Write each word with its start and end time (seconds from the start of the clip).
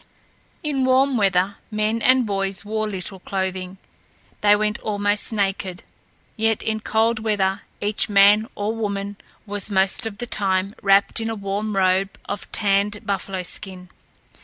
In 0.63 0.83
warm 0.83 1.15
weather 1.15 1.57
men 1.69 2.01
and 2.01 2.25
boys 2.25 2.65
wore 2.65 2.89
little 2.89 3.19
clothing. 3.19 3.77
They 4.41 4.55
went 4.55 4.79
almost 4.79 5.31
naked; 5.31 5.83
yet 6.35 6.63
in 6.63 6.79
cold 6.79 7.19
weather 7.19 7.61
each 7.81 8.09
man 8.09 8.47
or 8.55 8.73
woman 8.75 9.17
was 9.45 9.69
most 9.69 10.07
of 10.07 10.17
the 10.17 10.25
time 10.25 10.73
wrapped 10.81 11.19
in 11.19 11.29
a 11.29 11.35
warm 11.35 11.75
robe 11.77 12.17
of 12.25 12.51
tanned 12.51 13.05
buffalo 13.05 13.43
skin. 13.43 13.89